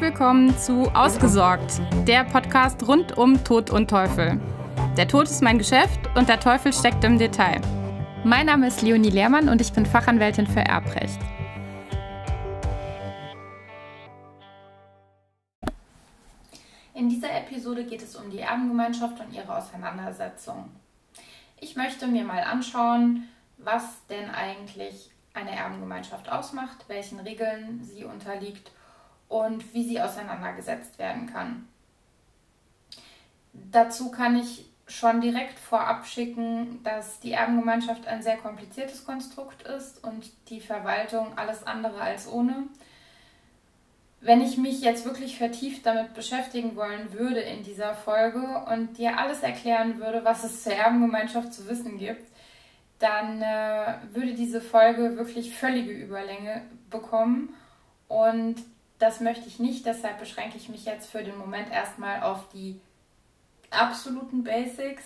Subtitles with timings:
[0.00, 4.40] Willkommen zu Ausgesorgt, der Podcast rund um Tod und Teufel.
[4.96, 7.60] Der Tod ist mein Geschäft und der Teufel steckt im Detail.
[8.22, 11.18] Mein Name ist Leonie Lehrmann und ich bin Fachanwältin für Erbrecht.
[16.94, 20.70] In dieser Episode geht es um die Erbengemeinschaft und ihre Auseinandersetzung.
[21.60, 23.24] Ich möchte mir mal anschauen,
[23.56, 28.70] was denn eigentlich eine Erbengemeinschaft ausmacht, welchen Regeln sie unterliegt
[29.28, 31.68] und wie sie auseinandergesetzt werden kann.
[33.52, 40.02] Dazu kann ich schon direkt vorab schicken, dass die Erbengemeinschaft ein sehr kompliziertes Konstrukt ist
[40.02, 42.64] und die Verwaltung alles andere als ohne.
[44.20, 49.18] Wenn ich mich jetzt wirklich vertieft damit beschäftigen wollen würde in dieser Folge und dir
[49.18, 52.26] alles erklären würde, was es zur Erbengemeinschaft zu wissen gibt,
[52.98, 57.54] dann äh, würde diese Folge wirklich völlige Überlänge bekommen.
[58.08, 58.56] Und
[58.98, 62.80] das möchte ich nicht, deshalb beschränke ich mich jetzt für den Moment erstmal auf die
[63.70, 65.04] absoluten Basics.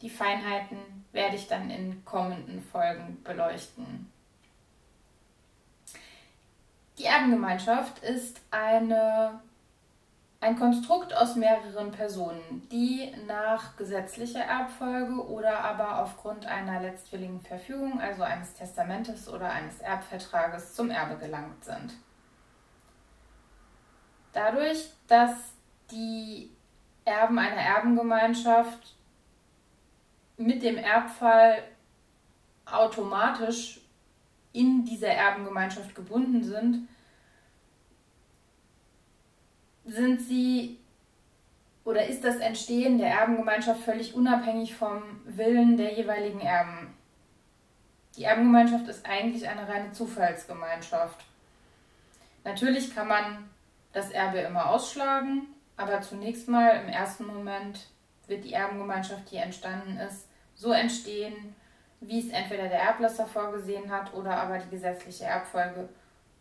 [0.00, 0.78] Die Feinheiten
[1.12, 4.10] werde ich dann in kommenden Folgen beleuchten.
[6.98, 9.40] Die Erbengemeinschaft ist eine,
[10.40, 18.00] ein Konstrukt aus mehreren Personen, die nach gesetzlicher Erbfolge oder aber aufgrund einer letztwilligen Verfügung,
[18.00, 21.92] also eines Testamentes oder eines Erbvertrages, zum Erbe gelangt sind.
[24.32, 25.32] Dadurch, dass
[25.90, 26.50] die
[27.04, 28.94] Erben einer Erbengemeinschaft
[30.36, 31.62] mit dem Erbfall
[32.64, 33.80] automatisch
[34.52, 36.88] in dieser Erbengemeinschaft gebunden sind,
[39.84, 40.78] sind sie
[41.84, 46.94] oder ist das Entstehen der Erbengemeinschaft völlig unabhängig vom Willen der jeweiligen Erben.
[48.16, 51.24] Die Erbengemeinschaft ist eigentlich eine reine Zufallsgemeinschaft.
[52.44, 53.50] Natürlich kann man
[53.92, 57.88] das Erbe immer ausschlagen, aber zunächst mal im ersten Moment
[58.26, 61.54] wird die Erbengemeinschaft, die entstanden ist, so entstehen,
[62.00, 65.88] wie es entweder der Erblasser vorgesehen hat oder aber die gesetzliche Erbfolge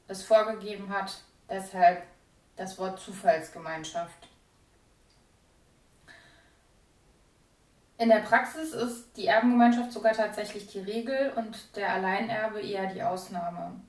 [0.08, 1.22] es vorgegeben hat.
[1.50, 2.04] Deshalb
[2.56, 4.28] das Wort Zufallsgemeinschaft.
[7.98, 13.04] In der Praxis ist die Erbengemeinschaft sogar tatsächlich die Regel und der Alleinerbe eher die
[13.04, 13.82] Ausnahme.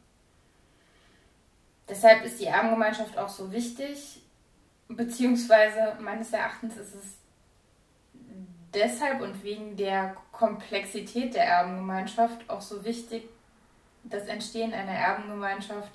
[1.90, 4.22] Deshalb ist die Erbengemeinschaft auch so wichtig,
[4.86, 7.04] beziehungsweise meines Erachtens ist es
[8.72, 13.28] deshalb und wegen der Komplexität der Erbengemeinschaft auch so wichtig,
[14.04, 15.90] das Entstehen einer Erbengemeinschaft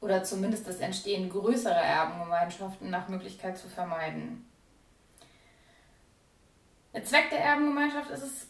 [0.00, 4.46] oder zumindest das Entstehen größerer Erbengemeinschaften nach Möglichkeit zu vermeiden.
[6.94, 8.46] Der Zweck der Erbengemeinschaft ist es,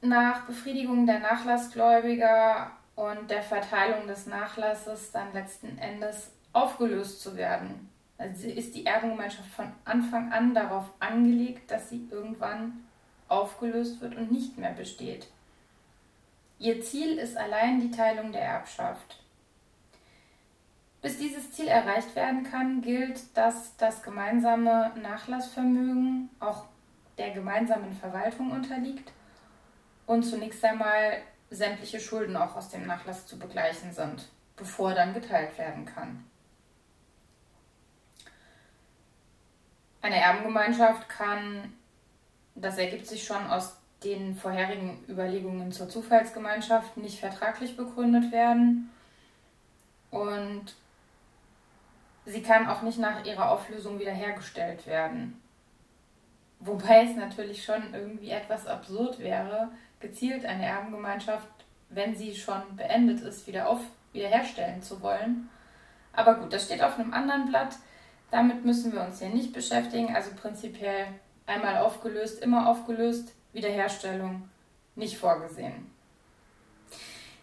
[0.00, 7.88] nach Befriedigung der Nachlassgläubiger und der Verteilung des Nachlasses dann letzten Endes aufgelöst zu werden.
[8.18, 12.84] Also ist die Erbengemeinschaft von Anfang an darauf angelegt, dass sie irgendwann
[13.28, 15.28] aufgelöst wird und nicht mehr besteht.
[16.58, 19.22] Ihr Ziel ist allein die Teilung der Erbschaft.
[21.00, 26.64] Bis dieses Ziel erreicht werden kann, gilt, dass das gemeinsame Nachlassvermögen auch
[27.16, 29.10] der gemeinsamen Verwaltung unterliegt
[30.06, 35.58] und zunächst einmal sämtliche Schulden auch aus dem Nachlass zu begleichen sind, bevor dann geteilt
[35.58, 36.24] werden kann.
[40.02, 41.74] Eine Erbengemeinschaft kann,
[42.54, 48.90] das ergibt sich schon aus den vorherigen Überlegungen zur Zufallsgemeinschaft, nicht vertraglich begründet werden
[50.10, 50.74] und
[52.24, 55.42] sie kann auch nicht nach ihrer Auflösung wiederhergestellt werden.
[56.60, 61.48] Wobei es natürlich schon irgendwie etwas absurd wäre, gezielt eine Erbengemeinschaft,
[61.90, 63.80] wenn sie schon beendet ist, wieder auf,
[64.12, 65.48] wiederherstellen zu wollen.
[66.12, 67.76] Aber gut, das steht auf einem anderen Blatt.
[68.30, 70.14] Damit müssen wir uns hier nicht beschäftigen.
[70.14, 71.06] Also prinzipiell
[71.46, 74.48] einmal aufgelöst, immer aufgelöst, Wiederherstellung
[74.94, 75.90] nicht vorgesehen.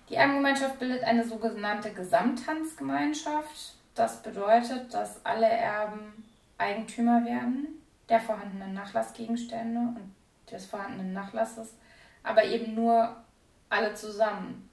[0.09, 3.75] Die Erbengemeinschaft bildet eine sogenannte Gesamthandsgemeinschaft.
[3.95, 6.25] Das bedeutet, dass alle Erben
[6.57, 7.68] Eigentümer werden
[8.09, 10.15] der vorhandenen Nachlassgegenstände und
[10.50, 11.74] des vorhandenen Nachlasses
[12.27, 13.15] aber eben nur
[13.69, 14.69] alle zusammen.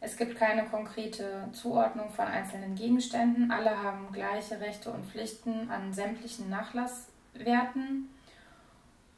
[0.00, 3.50] Es gibt keine konkrete Zuordnung von einzelnen Gegenständen.
[3.50, 8.10] Alle haben gleiche Rechte und Pflichten an sämtlichen Nachlasswerten.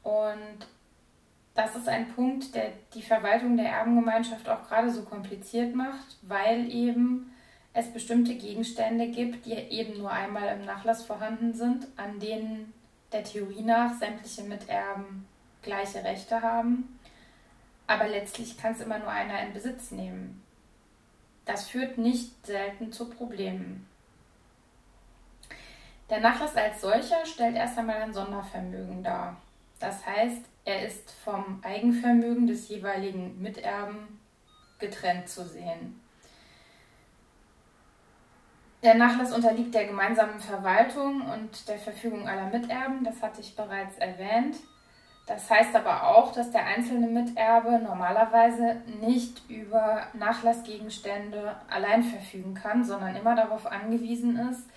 [0.03, 0.69] Und
[1.55, 6.71] das ist ein Punkt, der die Verwaltung der Erbengemeinschaft auch gerade so kompliziert macht, weil
[6.71, 7.33] eben
[7.73, 12.73] es bestimmte Gegenstände gibt, die eben nur einmal im Nachlass vorhanden sind, an denen
[13.13, 15.27] der Theorie nach sämtliche Miterben
[15.63, 16.97] gleiche Rechte haben
[17.87, 20.43] aber letztlich kann es immer nur einer in Besitz nehmen.
[21.45, 23.89] Das führt nicht selten zu Problemen.
[26.11, 29.37] Der Nachlass als solcher stellt erst einmal ein Sondervermögen dar.
[29.81, 34.21] Das heißt, er ist vom Eigenvermögen des jeweiligen Miterben
[34.79, 36.01] getrennt zu sehen.
[38.83, 43.97] Der Nachlass unterliegt der gemeinsamen Verwaltung und der Verfügung aller Miterben, das hatte ich bereits
[43.99, 44.57] erwähnt.
[45.27, 52.85] Das heißt aber auch, dass der einzelne Miterbe normalerweise nicht über Nachlassgegenstände allein verfügen kann,
[52.85, 54.71] sondern immer darauf angewiesen ist,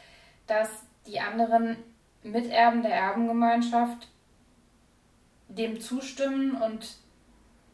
[0.48, 0.69] dass
[1.06, 1.78] die anderen
[2.24, 4.10] Miterben der Erbengemeinschaft
[5.48, 6.98] dem zustimmen und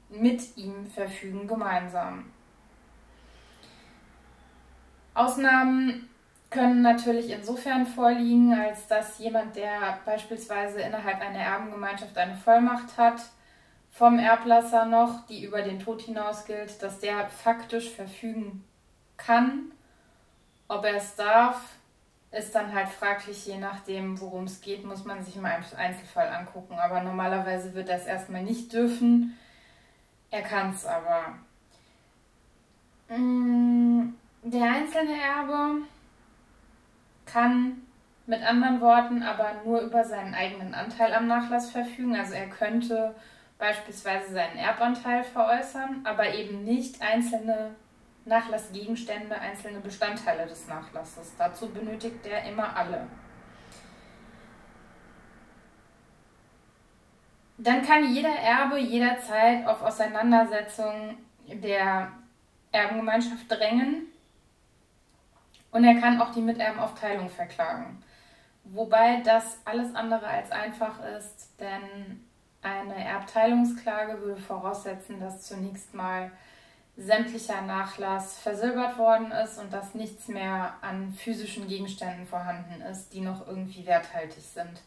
[0.09, 2.31] mit ihm verfügen gemeinsam.
[5.13, 6.09] Ausnahmen
[6.55, 13.21] können natürlich insofern vorliegen, als dass jemand, der beispielsweise innerhalb einer Erbengemeinschaft eine Vollmacht hat,
[13.91, 18.63] vom Erblasser noch, die über den Tod hinaus gilt, dass der faktisch verfügen
[19.17, 19.71] kann.
[20.69, 21.61] Ob er es darf,
[22.31, 26.75] ist dann halt fraglich, je nachdem, worum es geht, muss man sich im Einzelfall angucken.
[26.79, 29.37] Aber normalerweise wird er es erstmal nicht dürfen.
[30.31, 31.35] Er kann es aber.
[33.09, 34.13] Mm,
[34.43, 35.85] der einzelne Erbe
[37.35, 37.81] kann
[38.27, 42.15] mit anderen Worten aber nur über seinen eigenen Anteil am Nachlass verfügen.
[42.15, 43.13] Also er könnte
[43.59, 47.75] beispielsweise seinen Erbanteil veräußern, aber eben nicht einzelne
[48.23, 51.33] Nachlassgegenstände, einzelne Bestandteile des Nachlasses.
[51.37, 53.05] Dazu benötigt er immer alle.
[57.57, 61.17] Dann kann jeder Erbe jederzeit auf Auseinandersetzung
[61.47, 62.13] der
[62.71, 64.07] Erbengemeinschaft drängen
[65.75, 68.01] und er kann auch die Miterbenaufteilung verklagen.
[68.63, 72.23] Wobei das alles andere als einfach ist, denn
[72.61, 76.31] eine Erbteilungsklage würde voraussetzen, dass zunächst mal
[76.95, 83.19] sämtlicher Nachlass versilbert worden ist und dass nichts mehr an physischen Gegenständen vorhanden ist, die
[83.19, 84.81] noch irgendwie werthaltig sind.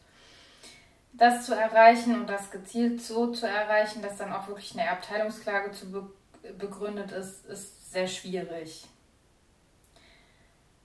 [1.12, 5.70] Das zu erreichen und das gezielt so zu erreichen, dass dann auch wirklich eine Erbteilungsklage
[5.72, 6.10] zu
[6.56, 8.88] begründet ist, ist sehr schwierig.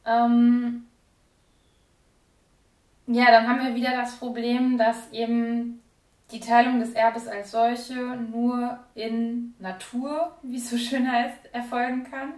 [0.05, 0.85] Ähm,
[3.07, 5.81] ja, dann haben wir wieder das Problem, dass eben
[6.31, 12.09] die Teilung des Erbes als solche nur in Natur, wie es so schön heißt, erfolgen
[12.09, 12.33] kann.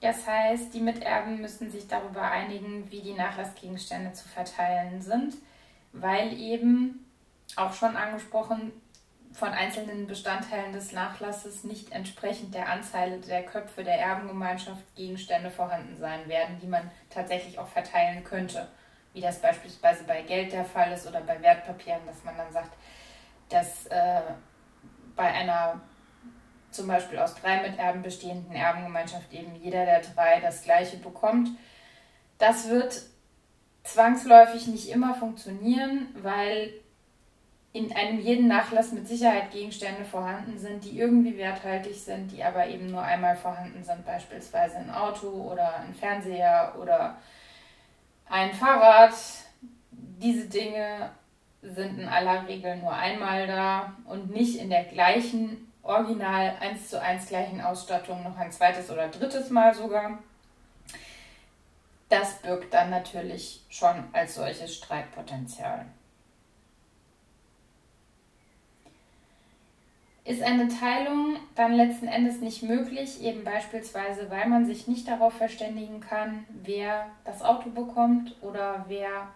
[0.00, 5.34] Das heißt, die Miterben müssen sich darüber einigen, wie die Nachlassgegenstände zu verteilen sind,
[5.92, 7.04] weil eben
[7.56, 8.72] auch schon angesprochen
[9.36, 15.94] von einzelnen Bestandteilen des Nachlasses nicht entsprechend der Anzahl der Köpfe der Erbengemeinschaft Gegenstände vorhanden
[15.98, 18.66] sein werden, die man tatsächlich auch verteilen könnte.
[19.12, 22.72] Wie das beispielsweise bei Geld der Fall ist oder bei Wertpapieren, dass man dann sagt,
[23.50, 24.22] dass äh,
[25.14, 25.82] bei einer
[26.70, 31.50] zum Beispiel aus drei Miterben bestehenden Erbengemeinschaft eben jeder der drei das gleiche bekommt.
[32.38, 33.02] Das wird
[33.84, 36.72] zwangsläufig nicht immer funktionieren, weil
[37.76, 42.66] in einem jeden Nachlass mit Sicherheit Gegenstände vorhanden sind, die irgendwie werthaltig sind, die aber
[42.66, 47.18] eben nur einmal vorhanden sind, beispielsweise ein Auto oder ein Fernseher oder
[48.30, 49.12] ein Fahrrad.
[49.90, 51.10] Diese Dinge
[51.60, 56.98] sind in aller Regel nur einmal da und nicht in der gleichen, original eins zu
[56.98, 60.18] eins gleichen Ausstattung noch ein zweites oder drittes Mal sogar.
[62.08, 65.84] Das birgt dann natürlich schon als solches Streitpotenzial.
[70.26, 75.34] Ist eine Teilung dann letzten Endes nicht möglich, eben beispielsweise, weil man sich nicht darauf
[75.34, 79.28] verständigen kann, wer das Auto bekommt oder wer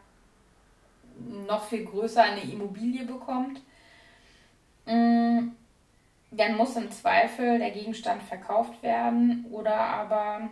[1.46, 3.60] noch viel größer eine Immobilie bekommt,
[4.86, 5.50] mm,
[6.32, 10.50] dann muss im Zweifel der Gegenstand verkauft werden oder aber,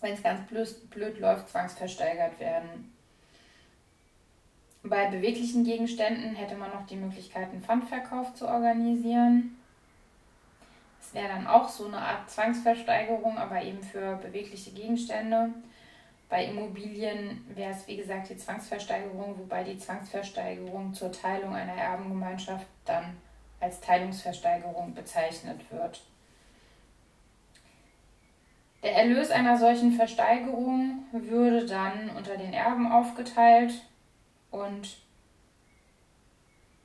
[0.00, 2.93] wenn es ganz blöd, blöd läuft, zwangsversteigert werden.
[4.86, 9.56] Bei beweglichen Gegenständen hätte man noch die Möglichkeit, einen Pfandverkauf zu organisieren.
[11.00, 15.48] Das wäre dann auch so eine Art Zwangsversteigerung, aber eben für bewegliche Gegenstände.
[16.28, 22.66] Bei Immobilien wäre es, wie gesagt, die Zwangsversteigerung, wobei die Zwangsversteigerung zur Teilung einer Erbengemeinschaft
[22.84, 23.16] dann
[23.60, 26.02] als Teilungsversteigerung bezeichnet wird.
[28.82, 33.72] Der Erlös einer solchen Versteigerung würde dann unter den Erben aufgeteilt
[34.54, 34.98] und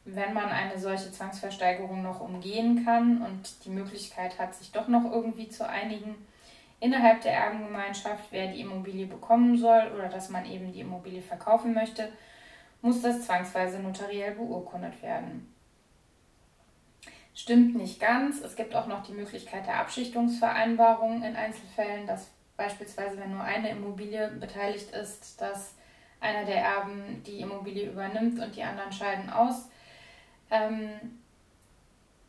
[0.06, 5.12] wenn man eine solche Zwangsversteigerung noch umgehen kann und die Möglichkeit hat, sich doch noch
[5.12, 6.16] irgendwie zu einigen
[6.80, 11.74] innerhalb der Erbengemeinschaft, wer die Immobilie bekommen soll oder dass man eben die Immobilie verkaufen
[11.74, 12.12] möchte,
[12.82, 15.54] muss das zwangsweise notariell beurkundet werden.
[17.36, 18.42] Stimmt nicht ganz.
[18.42, 23.70] Es gibt auch noch die Möglichkeit der Abschichtungsvereinbarung in Einzelfällen, dass beispielsweise, wenn nur eine
[23.70, 25.76] Immobilie beteiligt ist, dass
[26.22, 29.70] einer der Erben die Immobilie übernimmt und die anderen scheiden aus.
[30.52, 30.90] Ähm,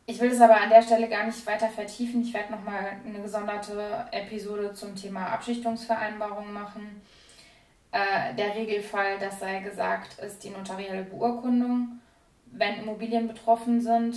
[0.05, 2.21] ich will es aber an der Stelle gar nicht weiter vertiefen.
[2.21, 7.01] Ich werde nochmal eine gesonderte Episode zum Thema Abschichtungsvereinbarung machen.
[7.91, 11.99] Äh, der Regelfall, das sei gesagt, ist die notarielle Beurkundung,
[12.47, 14.15] wenn Immobilien betroffen sind.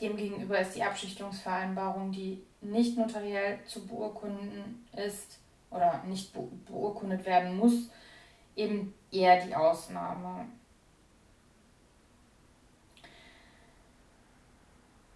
[0.00, 5.38] Demgegenüber ist die Abschichtungsvereinbarung, die nicht notariell zu beurkunden ist
[5.70, 6.32] oder nicht
[6.66, 7.90] beurkundet werden muss,
[8.56, 10.46] eben eher die Ausnahme.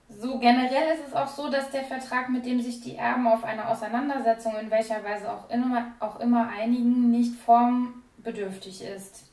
[0.08, 3.44] So generell ist es auch so, dass der Vertrag, mit dem sich die Erben auf
[3.44, 9.30] eine Auseinandersetzung in welcher Weise auch immer, auch immer einigen, nicht formbedürftig ist.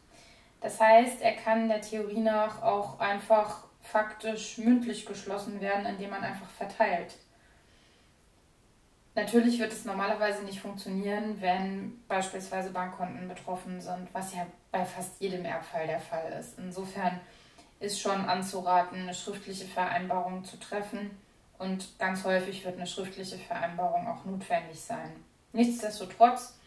[0.60, 6.24] Das heißt, er kann der Theorie nach auch einfach faktisch mündlich geschlossen werden, indem man
[6.24, 7.16] einfach verteilt.
[9.16, 15.22] Natürlich wird es normalerweise nicht funktionieren, wenn beispielsweise Bankkonten betroffen sind, was ja bei fast
[15.22, 16.58] jedem Erbfall der Fall ist.
[16.58, 17.20] Insofern
[17.80, 21.12] ist schon anzuraten, eine schriftliche Vereinbarung zu treffen
[21.60, 25.12] und ganz häufig wird eine schriftliche Vereinbarung auch notwendig sein.
[25.52, 26.58] Nichtsdestotrotz,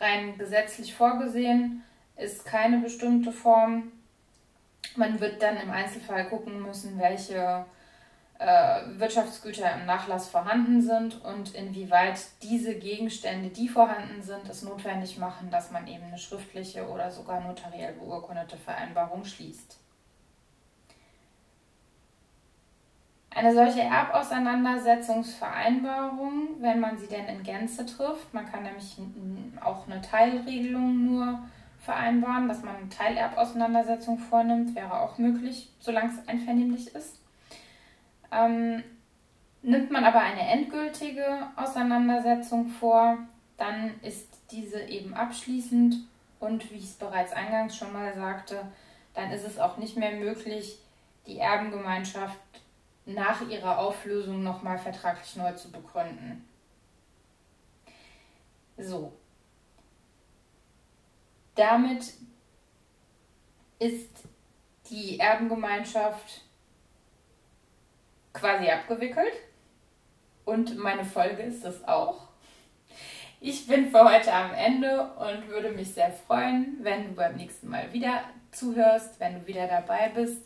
[0.00, 1.82] rein gesetzlich vorgesehen,
[2.16, 3.92] ist keine bestimmte Form.
[4.96, 7.66] Man wird dann im Einzelfall gucken müssen, welche
[8.38, 15.50] Wirtschaftsgüter im Nachlass vorhanden sind und inwieweit diese Gegenstände, die vorhanden sind, es notwendig machen,
[15.50, 19.78] dass man eben eine schriftliche oder sogar notariell beurkundete Vereinbarung schließt.
[23.30, 28.96] Eine solche Erbauseinandersetzungsvereinbarung, wenn man sie denn in Gänze trifft, man kann nämlich
[29.60, 31.40] auch eine Teilregelung nur
[31.80, 37.23] vereinbaren, dass man eine Teilerbauseinandersetzung vornimmt, wäre auch möglich, solange es einvernehmlich ist.
[38.34, 38.82] Ähm,
[39.62, 43.18] nimmt man aber eine endgültige Auseinandersetzung vor,
[43.56, 45.96] dann ist diese eben abschließend
[46.40, 48.66] und wie ich es bereits eingangs schon mal sagte,
[49.14, 50.78] dann ist es auch nicht mehr möglich,
[51.26, 52.38] die Erbengemeinschaft
[53.06, 56.46] nach ihrer Auflösung nochmal vertraglich neu zu begründen.
[58.76, 59.12] So.
[61.54, 62.12] Damit
[63.78, 64.24] ist
[64.90, 66.43] die Erbengemeinschaft
[68.34, 69.32] quasi abgewickelt
[70.44, 72.28] und meine Folge ist es auch.
[73.40, 77.68] Ich bin für heute am Ende und würde mich sehr freuen, wenn du beim nächsten
[77.68, 78.22] Mal wieder
[78.52, 80.42] zuhörst, wenn du wieder dabei bist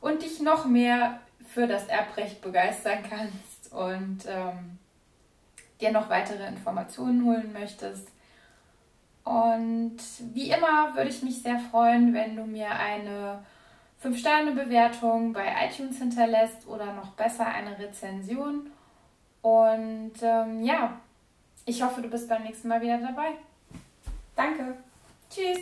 [0.00, 4.78] und dich noch mehr für das Erbrecht begeistern kannst und ähm,
[5.80, 8.08] dir noch weitere Informationen holen möchtest.
[9.24, 9.96] Und
[10.34, 13.44] wie immer würde ich mich sehr freuen, wenn du mir eine
[14.04, 18.70] 5-Sterne-Bewertung bei iTunes hinterlässt oder noch besser eine Rezension.
[19.40, 21.00] Und ähm, ja,
[21.64, 23.32] ich hoffe, du bist beim nächsten Mal wieder dabei.
[24.36, 24.76] Danke.
[25.30, 25.60] Tschüss.